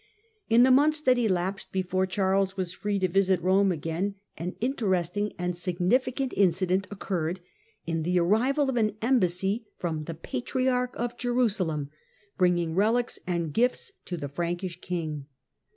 [0.49, 5.31] In the months that elapsed before Charles was free to visit Rome again an interesting
[5.37, 7.39] and significant inci dent occurred
[7.85, 11.91] in the arrival of an embassy from the Patriarch of Jerusalem,
[12.35, 15.27] bringing relics and gifts to the Frankish king.